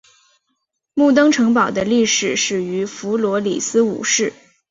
[0.95, 4.33] 木登城堡的历史始于弗罗里斯五世。